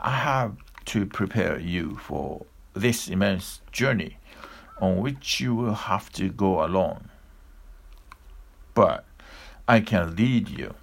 I 0.00 0.12
have 0.12 0.56
to 0.86 1.04
prepare 1.04 1.58
you 1.58 1.96
for 1.96 2.46
this 2.72 3.08
immense 3.08 3.60
journey 3.70 4.16
on 4.80 4.96
which 4.96 5.40
you 5.40 5.54
will 5.54 5.74
have 5.74 6.10
to 6.12 6.30
go 6.30 6.64
alone. 6.64 7.10
But 8.72 9.04
I 9.68 9.80
can 9.80 10.16
lead 10.16 10.48
you 10.48 10.74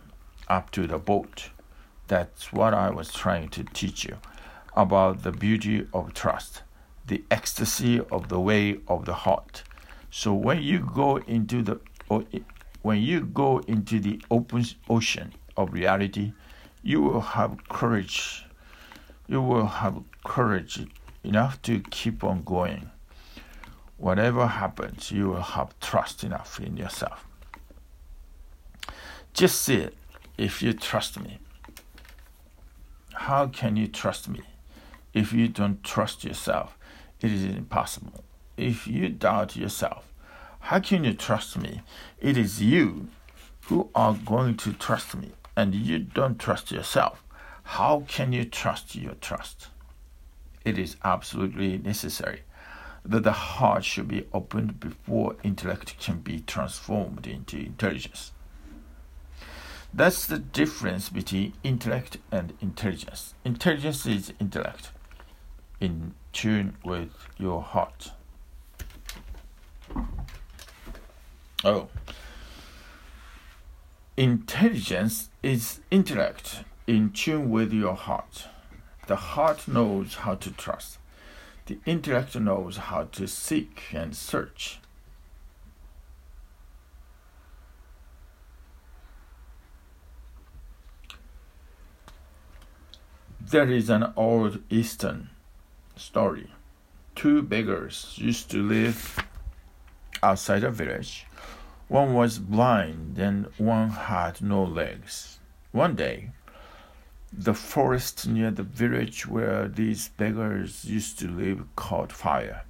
up 0.48 0.70
to 0.72 0.86
the 0.86 1.00
boat. 1.00 1.50
That's 2.08 2.54
what 2.54 2.76
I 2.76 2.92
was 2.92 3.12
trying 3.12 3.50
to 3.50 3.64
teach 3.64 4.06
you 4.06 4.18
about 4.78 5.24
the 5.24 5.32
beauty 5.32 5.88
of 5.92 6.14
trust, 6.14 6.62
the 7.08 7.24
ecstasy 7.32 8.00
of 8.12 8.30
the 8.30 8.40
way 8.40 8.80
of 8.88 9.06
the 9.06 9.14
heart. 9.14 9.64
So 10.12 10.34
when 10.34 10.62
you 10.62 10.88
go 10.94 11.18
into 11.18 11.64
the 11.64 11.80
when 12.84 13.02
you 13.02 13.22
go 13.22 13.58
into 13.68 14.00
the 14.00 14.22
open 14.32 14.64
ocean 14.88 15.34
of 15.58 15.74
reality, 15.74 16.32
you 16.84 17.02
will 17.02 17.22
have 17.22 17.68
courage. 17.68 18.46
You 19.28 19.42
will 19.42 19.66
have 19.66 20.04
courage 20.24 20.86
enough 21.24 21.62
to 21.64 21.82
keep 21.90 22.24
on 22.24 22.44
going. 22.44 22.92
Whatever 23.98 24.46
happens, 24.46 25.12
you 25.12 25.30
will 25.30 25.42
have 25.42 25.78
trust 25.82 26.24
enough 26.24 26.62
in 26.62 26.78
yourself. 26.78 27.26
Just 29.34 29.62
see 29.62 29.78
it 29.78 29.98
if 30.38 30.62
you 30.62 30.72
trust 30.72 31.20
me. 31.20 31.40
How 33.14 33.48
can 33.48 33.76
you 33.76 33.88
trust 33.88 34.30
me 34.30 34.44
if 35.18 35.34
you 35.34 35.48
don't 35.48 35.84
trust 35.84 36.24
yourself? 36.24 36.78
It 37.22 37.32
is 37.32 37.44
impossible. 37.44 38.24
If 38.56 38.86
you 38.86 39.10
doubt 39.10 39.56
yourself, 39.56 40.14
how 40.60 40.80
can 40.80 41.04
you 41.04 41.14
trust 41.14 41.58
me? 41.58 41.82
It 42.20 42.38
is 42.38 42.62
you 42.62 43.08
who 43.66 43.90
are 43.96 44.14
going 44.14 44.58
to 44.58 44.74
trust 44.74 45.16
me 45.16 45.32
and 45.56 45.74
you 45.74 45.98
don't 45.98 46.38
trust 46.38 46.72
yourself, 46.72 47.24
how 47.64 48.06
can 48.08 48.32
you 48.32 48.46
trust 48.46 48.96
your 48.96 49.16
trust? 49.16 49.70
It 50.64 50.78
is 50.78 50.98
absolutely 51.04 51.80
necessary 51.80 52.42
that 53.04 53.24
the 53.24 53.32
heart 53.32 53.84
should 53.86 54.08
be 54.08 54.28
opened 54.34 54.80
before 54.80 55.36
intellect 55.44 56.00
can 56.00 56.20
be 56.20 56.42
transformed 56.42 57.26
into 57.26 57.58
intelligence. 57.58 58.34
That's 59.92 60.28
the 60.28 60.38
difference 60.38 61.10
between 61.10 61.54
intellect 61.64 62.18
and 62.32 62.54
intelligence. 62.62 63.34
Intelligence 63.44 64.06
is 64.06 64.34
intellect 64.40 64.92
in 65.80 66.14
tune 66.34 66.78
with 66.84 67.12
your 67.38 67.62
heart. 67.62 68.12
Oh, 71.64 71.90
Intelligence 74.18 75.30
is 75.44 75.80
intellect 75.92 76.64
in 76.88 77.12
tune 77.12 77.52
with 77.52 77.72
your 77.72 77.94
heart. 77.94 78.48
The 79.06 79.16
heart 79.16 79.68
knows 79.68 80.16
how 80.16 80.34
to 80.34 80.50
trust. 80.50 80.98
The 81.68 81.78
intellect 81.86 82.36
knows 82.36 82.78
how 82.78 83.04
to 83.12 83.28
seek 83.28 83.84
and 83.94 84.16
search. 84.16 84.80
There 93.40 93.70
is 93.70 93.92
an 93.92 94.14
old 94.16 94.64
Eastern 94.72 95.30
story. 95.98 96.52
Two 97.16 97.42
beggars 97.42 98.14
used 98.18 98.52
to 98.52 98.62
live 98.62 99.24
outside 100.22 100.64
a 100.64 100.72
village. 100.72 101.26
One 101.88 102.14
was 102.14 102.40
blind 102.40 103.18
and 103.18 103.48
one 103.58 103.90
had 103.90 104.42
no 104.42 104.64
legs. 104.64 105.40
One 105.72 105.96
day, 105.96 106.32
the 107.32 107.54
forest 107.54 108.28
near 108.28 108.52
the 108.52 108.64
village 108.64 109.28
where 109.28 109.68
these 109.68 110.10
beggars 110.10 110.86
used 110.86 111.20
to 111.20 111.28
live 111.28 111.64
caught 111.76 112.12
fire. 112.12 112.64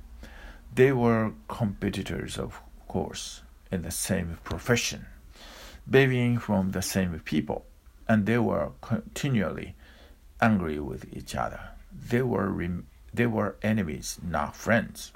They 0.73 0.91
were 0.91 1.33
competitors, 1.47 2.37
of 2.37 2.61
course, 2.87 3.41
in 3.71 3.81
the 3.83 3.91
same 3.91 4.37
profession, 4.43 5.05
babying 5.89 6.37
from 6.37 6.71
the 6.71 6.81
same 6.81 7.19
people, 7.25 7.65
and 8.07 8.25
they 8.25 8.37
were 8.37 8.71
continually 8.81 9.75
angry 10.41 10.79
with 10.79 11.05
each 11.15 11.35
other. 11.35 11.59
They 11.91 12.21
were, 12.21 12.51
they 13.13 13.25
were 13.25 13.55
enemies, 13.61 14.19
not 14.23 14.55
friends. 14.55 15.11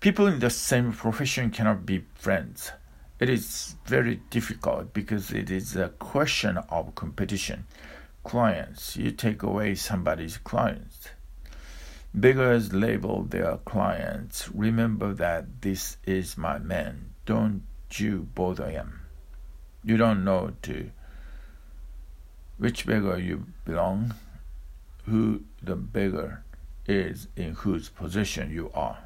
People 0.00 0.26
in 0.26 0.38
the 0.38 0.50
same 0.50 0.92
profession 0.92 1.50
cannot 1.50 1.84
be 1.84 2.04
friends. 2.14 2.72
It 3.18 3.28
is 3.28 3.76
very 3.84 4.22
difficult 4.30 4.94
because 4.94 5.30
it 5.30 5.50
is 5.50 5.76
a 5.76 5.90
question 5.90 6.56
of 6.56 6.94
competition. 6.94 7.66
Clients, 8.24 8.96
you 8.96 9.10
take 9.10 9.42
away 9.42 9.74
somebody's 9.74 10.38
clients. 10.38 11.10
Beggars 12.14 12.72
label 12.72 13.24
their 13.24 13.58
clients. 13.58 14.48
Remember 14.54 15.12
that 15.12 15.60
this 15.60 15.98
is 16.06 16.38
my 16.38 16.58
man. 16.58 17.10
Don't 17.26 17.62
you 17.92 18.28
bother 18.34 18.70
him. 18.70 19.02
You 19.84 19.96
don't 19.96 20.24
know 20.24 20.52
to 20.62 20.90
which 22.60 22.86
beggar 22.86 23.18
you 23.18 23.46
belong, 23.64 24.14
who 25.10 25.42
the 25.62 25.76
beggar 25.76 26.42
is 26.86 27.28
in 27.36 27.52
whose 27.52 27.88
possession 27.88 28.50
you 28.50 28.70
are 28.74 28.98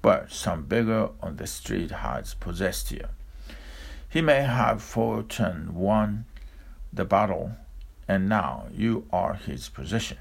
but 0.00 0.30
some 0.30 0.62
beggar 0.64 1.10
on 1.20 1.36
the 1.36 1.46
street 1.46 1.90
has 1.90 2.34
possessed 2.34 2.90
you. 2.90 3.04
He 4.08 4.20
may 4.20 4.42
have 4.42 4.82
fought 4.82 5.38
and 5.38 5.74
won 5.74 6.24
the 6.92 7.04
battle, 7.04 7.56
and 8.06 8.28
now 8.28 8.68
you 8.72 9.06
are 9.12 9.34
his 9.34 9.68
possession. 9.68 10.18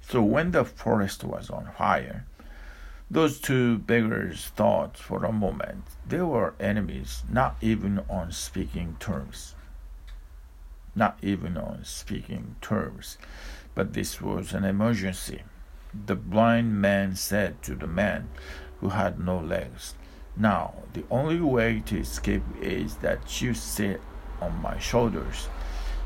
So 0.00 0.22
when 0.22 0.50
the 0.50 0.64
forest 0.64 1.24
was 1.24 1.48
on 1.48 1.70
fire, 1.78 2.26
those 3.10 3.40
two 3.40 3.78
beggars 3.78 4.46
thought 4.56 4.96
for 4.96 5.24
a 5.24 5.32
moment 5.32 5.84
they 6.06 6.20
were 6.20 6.54
enemies, 6.58 7.22
not 7.30 7.56
even 7.60 8.00
on 8.10 8.32
speaking 8.32 8.96
terms. 8.98 9.54
Not 10.94 11.18
even 11.22 11.56
on 11.56 11.84
speaking 11.84 12.56
terms. 12.60 13.16
But 13.74 13.92
this 13.92 14.20
was 14.20 14.52
an 14.52 14.64
emergency. 14.64 15.42
The 16.06 16.16
blind 16.16 16.80
man 16.80 17.16
said 17.16 17.62
to 17.62 17.74
the 17.74 17.86
man 17.86 18.28
who 18.80 18.90
had 18.90 19.18
no 19.18 19.38
legs. 19.38 19.94
Now, 20.36 20.74
the 20.92 21.04
only 21.10 21.40
way 21.40 21.82
to 21.86 21.98
escape 21.98 22.42
is 22.60 22.96
that 22.96 23.40
you 23.40 23.54
sit 23.54 24.00
on 24.40 24.60
my 24.60 24.78
shoulders. 24.78 25.48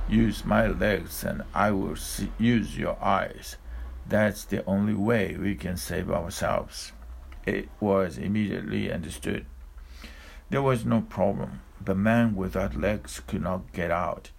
Use 0.08 0.44
my 0.44 0.66
legs, 0.68 1.24
and 1.24 1.42
I 1.54 1.70
will 1.70 1.96
see, 1.96 2.30
use 2.38 2.76
your 2.76 3.02
eyes. 3.02 3.56
That's 4.08 4.44
the 4.44 4.64
only 4.66 4.94
way 4.94 5.36
we 5.36 5.54
can 5.56 5.76
save 5.76 6.10
ourselves. 6.10 6.92
It 7.44 7.68
was 7.80 8.18
immediately 8.18 8.92
understood. 8.92 9.46
There 10.50 10.62
was 10.62 10.84
no 10.84 11.00
problem. 11.00 11.62
The 11.80 11.94
man 11.94 12.36
without 12.36 12.76
legs 12.76 13.20
could 13.26 13.42
not 13.42 13.72
get 13.72 13.90
out. 13.90 14.30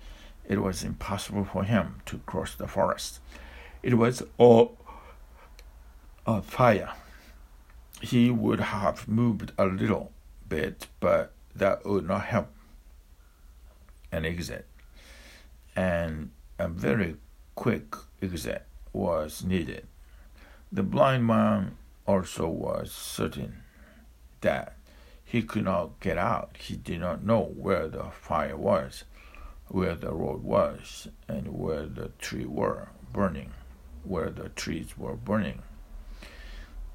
It 0.48 0.62
was 0.62 0.84
impossible 0.84 1.46
for 1.46 1.64
him 1.64 2.02
to 2.06 2.20
cross 2.20 2.56
the 2.56 2.68
forest. 2.68 3.20
It 3.84 3.96
was 3.96 4.24
all 4.38 4.78
a 6.26 6.42
fire 6.42 6.94
he 8.02 8.30
would 8.30 8.60
have 8.60 9.08
moved 9.08 9.52
a 9.58 9.66
little 9.66 10.12
bit, 10.48 10.88
but 11.00 11.34
that 11.56 11.86
would 11.86 12.08
not 12.08 12.26
help 12.26 12.50
an 14.12 14.26
exit. 14.26 14.66
And 15.76 16.32
a 16.60 16.68
very 16.68 17.18
quick 17.56 17.96
exit 18.22 18.66
was 18.94 19.44
needed. 19.44 19.88
The 20.72 20.84
blind 20.84 21.26
man 21.26 21.78
also 22.06 22.48
was 22.48 22.92
certain 22.92 23.64
that 24.42 24.76
he 25.24 25.42
could 25.42 25.66
not 25.66 26.00
get 26.00 26.18
out. 26.18 26.56
He 26.58 26.76
did 26.76 27.00
not 27.00 27.24
know 27.24 27.42
where 27.42 27.88
the 27.88 28.06
fire 28.12 28.58
was, 28.58 29.04
where 29.70 29.96
the 29.96 30.12
road 30.12 30.44
was, 30.44 31.08
and 31.28 31.58
where 31.58 31.86
the 31.86 32.10
tree 32.20 32.46
were 32.46 32.90
burning, 33.12 33.52
where 34.04 34.30
the 34.30 34.50
trees 34.50 34.98
were 34.98 35.16
burning 35.16 35.62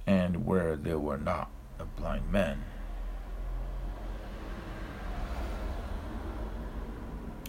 and 0.07 0.45
where 0.45 0.77
there 0.77 0.99
were 0.99 1.19
not 1.19 1.51
a 1.79 1.85
blind 1.85 2.31
man. 2.31 2.63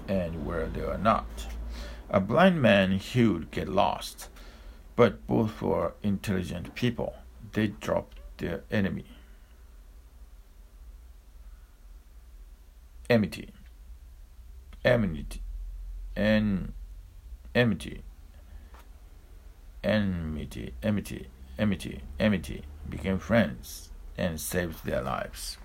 And 0.08 0.46
where 0.46 0.68
there 0.68 0.88
were 0.88 0.98
not. 0.98 1.48
A 2.10 2.20
blind 2.20 2.62
man, 2.62 2.92
he 2.92 3.26
would 3.26 3.52
get 3.52 3.68
lost. 3.68 4.30
But 4.96 5.26
both 5.26 5.62
were 5.62 5.94
intelligent 6.04 6.76
people. 6.76 7.16
They 7.54 7.68
dropped 7.68 8.20
their 8.38 8.64
enemy. 8.70 9.06
Enmity. 13.10 13.50
Enmity. 14.86 15.42
En, 16.16 16.74
enmity. 17.56 18.04
Enmity. 19.84 20.74
Enmity 20.84 21.28
enmity, 21.58 22.02
enmity, 22.20 22.64
became 22.90 23.20
friends 23.20 23.90
and 24.18 24.40
saved 24.40 24.86
their 24.86 25.02
lives. 25.02 25.58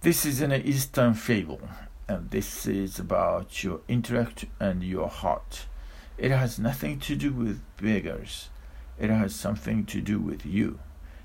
This 0.00 0.24
is 0.24 0.40
an 0.40 0.52
Eastern 0.52 1.14
fable, 1.14 1.60
and 2.08 2.30
this 2.30 2.66
is 2.66 2.98
about 2.98 3.64
your 3.64 3.80
intellect 3.88 4.44
and 4.60 4.82
your 4.82 5.08
heart. 5.08 5.66
It 6.18 6.30
has 6.30 6.58
nothing 6.58 7.00
to 7.00 7.16
do 7.16 7.32
with 7.32 7.62
beggars. 7.80 8.50
It 8.98 9.10
has 9.10 9.34
something 9.34 9.84
to 9.86 10.00
do 10.00 10.18
with 10.18 10.46
you. 10.46 10.78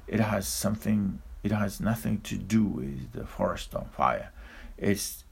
It 0.08 0.20
has 0.20 0.48
something. 0.48 1.22
It 1.44 1.52
has 1.52 1.80
nothing 1.80 2.22
to 2.22 2.38
do 2.38 2.64
with 2.64 3.14
the 3.14 3.26
forest 3.26 3.76
on 3.76 3.86
fire. 3.90 4.32
It's. 4.78 5.24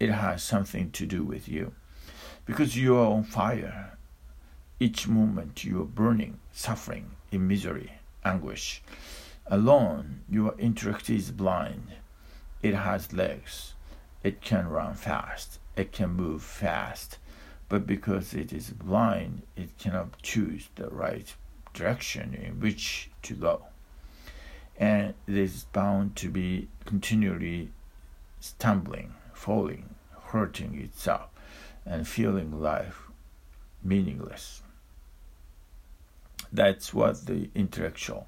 It 0.00 0.10
has 0.10 0.42
something 0.42 0.90
to 0.92 1.06
do 1.06 1.24
with 1.24 1.48
you, 1.48 1.72
because 2.46 2.76
you 2.76 2.96
are 2.96 3.12
on 3.12 3.24
fire. 3.24 3.98
Each 4.80 5.08
moment 5.08 5.64
you 5.64 5.82
are 5.82 5.86
burning, 5.86 6.38
suffering, 6.52 7.10
in 7.32 7.48
misery, 7.48 7.92
anguish. 8.24 8.80
Alone, 9.46 10.20
your 10.28 10.54
intellect 10.58 11.10
is 11.10 11.30
blind. 11.32 11.88
It 12.62 12.74
has 12.74 13.12
legs. 13.12 13.74
It 14.22 14.40
can 14.40 14.68
run 14.68 14.94
fast. 14.94 15.58
It 15.76 15.90
can 15.90 16.10
move 16.10 16.42
fast. 16.42 17.18
But 17.68 17.86
because 17.86 18.34
it 18.34 18.52
is 18.52 18.70
blind, 18.70 19.42
it 19.56 19.76
cannot 19.78 20.22
choose 20.22 20.68
the 20.76 20.88
right 20.88 21.34
direction 21.74 22.34
in 22.34 22.60
which 22.60 23.10
to 23.22 23.34
go. 23.34 23.62
And 24.78 25.14
it 25.26 25.36
is 25.36 25.66
bound 25.72 26.14
to 26.16 26.28
be 26.28 26.68
continually 26.84 27.70
stumbling, 28.40 29.14
falling, 29.38 29.94
hurting 30.26 30.74
itself, 30.80 31.30
and 31.86 32.06
feeling 32.06 32.60
life 32.60 33.08
meaningless. 33.82 34.62
That's 36.52 36.92
what 36.92 37.26
the 37.26 37.48
intellectuals 37.54 38.26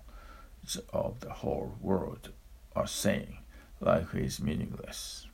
of 0.93 1.21
the 1.21 1.33
whole 1.33 1.75
world 1.81 2.31
are 2.77 2.87
saying. 2.87 3.39
Life 3.81 4.15
is 4.15 4.41
meaningless. 4.41 5.27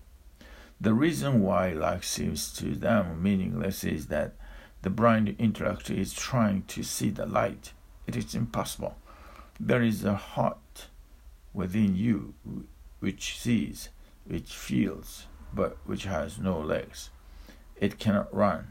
The 0.80 0.94
reason 0.94 1.42
why 1.42 1.72
life 1.72 2.04
seems 2.04 2.52
to 2.54 2.74
them 2.74 3.22
meaningless 3.22 3.84
is 3.84 4.06
that 4.06 4.34
the 4.82 4.90
blind 4.90 5.36
intellect 5.38 5.90
is 5.90 6.14
trying 6.14 6.62
to 6.68 6.82
see 6.82 7.10
the 7.10 7.26
light. 7.26 7.72
It 8.06 8.16
is 8.16 8.34
impossible. 8.34 8.96
There 9.60 9.82
is 9.82 10.04
a 10.04 10.14
heart 10.14 10.86
within 11.52 11.96
you 11.96 12.34
which 13.00 13.38
sees, 13.38 13.90
which 14.26 14.54
feels, 14.54 15.26
but 15.56 15.76
which 15.84 16.04
has 16.04 16.38
no 16.38 16.60
legs. 16.60 17.10
It 17.80 17.98
cannot 17.98 18.32
run. 18.32 18.68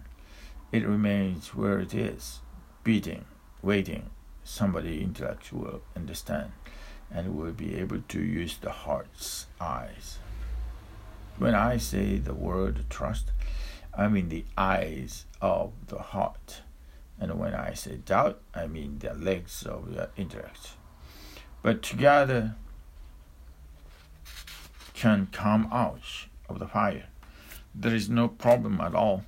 It 0.71 0.87
remains 0.87 1.53
where 1.53 1.79
it 1.79 1.93
is, 1.93 2.39
beating 2.85 3.25
waiting, 3.65 4.11
somebody 4.43 5.01
intellect 5.01 5.51
will 5.51 5.81
understand 5.95 6.51
and 7.11 7.35
will 7.35 7.51
be 7.51 7.75
able 7.75 7.99
to 8.07 8.21
use 8.21 8.57
the 8.57 8.71
heart's 8.71 9.47
eyes. 9.59 10.19
When 11.39 11.55
I 11.55 11.77
say 11.77 12.17
the 12.17 12.33
word 12.33 12.85
trust, 12.89 13.31
I 13.97 14.07
mean 14.07 14.29
the 14.29 14.45
eyes 14.55 15.25
of 15.41 15.71
the 15.87 15.99
heart. 15.99 16.61
And 17.19 17.39
when 17.39 17.55
I 17.55 17.73
say 17.73 17.97
doubt, 17.97 18.39
I 18.53 18.67
mean 18.67 18.99
the 18.99 19.13
legs 19.13 19.65
of 19.65 19.93
the 19.95 20.09
intellect. 20.15 20.73
But 21.63 21.81
together 21.81 22.55
can 24.93 25.27
come 25.31 25.67
out 25.71 26.27
of 26.49 26.59
the 26.59 26.67
fire. 26.67 27.07
There 27.73 27.93
is 27.93 28.09
no 28.09 28.27
problem 28.27 28.79
at 28.81 28.95
all. 28.95 29.23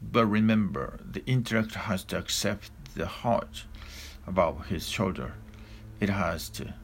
But 0.00 0.26
remember, 0.26 1.00
the 1.10 1.24
intellect 1.26 1.74
has 1.74 2.04
to 2.04 2.18
accept 2.18 2.70
the 2.94 3.06
heart 3.06 3.64
above 4.26 4.66
his 4.66 4.88
shoulder. 4.88 5.34
It 6.00 6.10
has 6.10 6.48
to. 6.50 6.74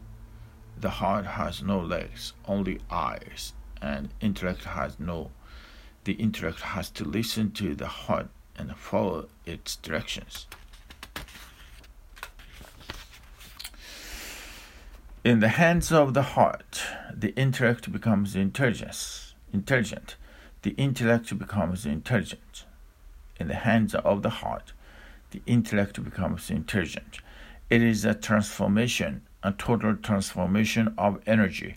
The 0.79 0.91
heart 0.91 1.27
has 1.27 1.63
no 1.63 1.81
legs, 1.81 2.33
only 2.47 2.81
eyes, 2.91 3.53
and 3.81 4.11
intellect 4.21 4.65
has 4.65 4.99
no. 4.99 5.31
The 6.05 6.15
intellect 6.15 6.61
has 6.61 6.91
to 6.91 7.05
listen 7.05 7.51
to 7.53 7.75
the 7.75 7.87
heart 7.87 8.29
and 8.57 8.75
follow 8.77 9.29
its 9.47 9.77
directions. 9.77 10.47
In 15.25 15.39
the 15.39 15.51
hands 15.51 15.93
of 15.93 16.15
the 16.15 16.23
heart, 16.23 16.83
the 17.15 17.33
intellect 17.37 17.93
becomes 17.93 18.35
intelligence, 18.35 19.32
intelligent. 19.53 20.17
The 20.63 20.71
intellect 20.71 21.37
becomes 21.39 21.87
intelligent. 21.87 22.65
In 23.39 23.49
the 23.49 23.55
hands 23.55 23.95
of 23.95 24.23
the 24.23 24.31
heart, 24.31 24.73
the 25.31 25.43
intellect 25.47 26.03
becomes 26.03 26.51
intelligent. 26.51 27.19
It 27.71 27.83
is 27.83 28.05
a 28.05 28.15
transformation, 28.15 29.23
a 29.43 29.53
total 29.53 29.97
transformation 29.97 30.95
of 30.99 31.21
energy. 31.27 31.77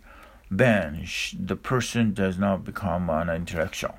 Then 0.52 1.06
the 1.40 1.56
person 1.56 2.14
does 2.14 2.38
not 2.38 2.64
become 2.64 3.10
an 3.10 3.30
intellectual. 3.30 3.98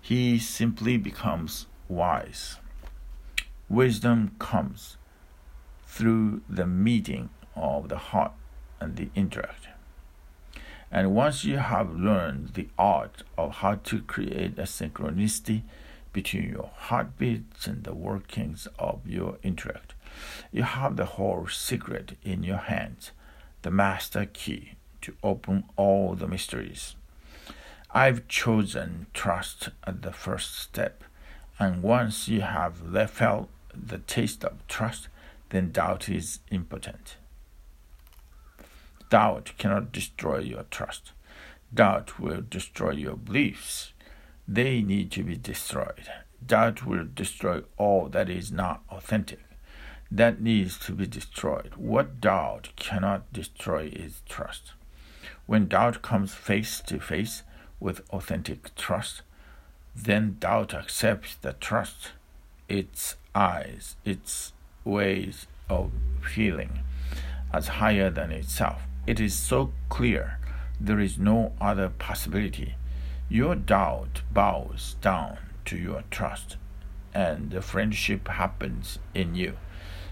He 0.00 0.38
simply 0.38 0.96
becomes 0.96 1.66
wise. 1.88 2.56
Wisdom 3.68 4.32
comes 4.38 4.96
through 5.86 6.40
the 6.48 6.66
meeting 6.66 7.28
of 7.54 7.88
the 7.88 7.98
heart 7.98 8.32
and 8.80 8.96
the 8.96 9.10
intellect. 9.14 9.68
And 10.90 11.14
once 11.14 11.44
you 11.44 11.58
have 11.58 11.94
learned 11.94 12.54
the 12.54 12.68
art 12.78 13.22
of 13.36 13.56
how 13.56 13.74
to 13.74 14.00
create 14.00 14.58
a 14.58 14.62
synchronicity 14.62 15.62
between 16.12 16.50
your 16.50 16.70
heartbeats 16.74 17.66
and 17.66 17.84
the 17.84 17.94
workings 17.94 18.66
of 18.78 19.06
your 19.06 19.38
intellect, 19.42 19.94
you 20.50 20.62
have 20.62 20.96
the 20.96 21.04
whole 21.04 21.46
secret 21.48 22.16
in 22.22 22.42
your 22.42 22.56
hands, 22.56 23.12
the 23.62 23.70
master 23.70 24.24
key 24.24 24.72
to 25.02 25.14
open 25.22 25.64
all 25.76 26.14
the 26.14 26.26
mysteries. 26.26 26.96
I've 27.90 28.26
chosen 28.28 29.06
trust 29.12 29.68
as 29.86 29.96
the 30.00 30.12
first 30.12 30.58
step, 30.58 31.04
and 31.58 31.82
once 31.82 32.28
you 32.28 32.40
have 32.40 32.76
felt 33.10 33.48
the 33.74 33.98
taste 33.98 34.44
of 34.44 34.66
trust, 34.68 35.08
then 35.50 35.70
doubt 35.70 36.08
is 36.08 36.40
impotent. 36.50 37.16
Doubt 39.10 39.52
cannot 39.56 39.92
destroy 39.92 40.40
your 40.40 40.64
trust. 40.64 41.12
Doubt 41.72 42.18
will 42.18 42.42
destroy 42.48 42.90
your 42.90 43.16
beliefs. 43.16 43.92
They 44.46 44.82
need 44.82 45.10
to 45.12 45.22
be 45.22 45.36
destroyed. 45.36 46.08
Doubt 46.44 46.84
will 46.86 47.06
destroy 47.14 47.62
all 47.76 48.08
that 48.08 48.28
is 48.28 48.52
not 48.52 48.82
authentic. 48.90 49.40
That 50.10 50.40
needs 50.40 50.78
to 50.80 50.92
be 50.92 51.06
destroyed. 51.06 51.72
What 51.76 52.20
doubt 52.20 52.70
cannot 52.76 53.32
destroy 53.32 53.90
is 53.92 54.22
trust. 54.28 54.72
When 55.46 55.68
doubt 55.68 56.02
comes 56.02 56.34
face 56.34 56.80
to 56.86 57.00
face 57.00 57.42
with 57.80 58.08
authentic 58.10 58.74
trust, 58.74 59.22
then 59.94 60.36
doubt 60.38 60.74
accepts 60.74 61.34
the 61.34 61.54
trust, 61.54 62.12
its 62.68 63.16
eyes, 63.34 63.96
its 64.04 64.52
ways 64.84 65.46
of 65.68 65.92
feeling 66.22 66.80
as 67.52 67.68
higher 67.68 68.10
than 68.10 68.30
itself. 68.30 68.87
It 69.08 69.20
is 69.20 69.32
so 69.32 69.72
clear 69.88 70.38
there 70.78 71.00
is 71.00 71.16
no 71.16 71.54
other 71.62 71.88
possibility. 71.88 72.74
Your 73.30 73.54
doubt 73.54 74.20
bows 74.30 74.96
down 75.00 75.38
to 75.64 75.78
your 75.78 76.04
trust, 76.10 76.58
and 77.14 77.50
the 77.50 77.62
friendship 77.62 78.28
happens 78.28 78.98
in 79.14 79.34
you. 79.34 79.56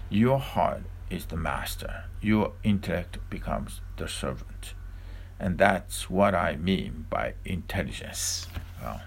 Your 0.09 0.39
heart 0.39 0.81
is 1.11 1.27
the 1.27 1.37
master, 1.37 2.05
your 2.21 2.53
intellect 2.63 3.19
becomes 3.29 3.81
the 3.97 4.07
servant. 4.07 4.73
And 5.39 5.59
that's 5.59 6.09
what 6.09 6.33
I 6.33 6.55
mean 6.55 7.05
by 7.07 7.35
intelligence. 7.45 8.47
Well, 8.81 9.01